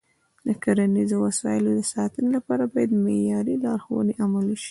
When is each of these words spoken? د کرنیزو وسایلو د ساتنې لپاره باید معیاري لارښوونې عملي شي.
د 0.47 0.49
کرنیزو 0.63 1.15
وسایلو 1.25 1.71
د 1.75 1.81
ساتنې 1.93 2.29
لپاره 2.37 2.63
باید 2.73 2.91
معیاري 3.05 3.55
لارښوونې 3.63 4.13
عملي 4.23 4.55
شي. 4.57 4.59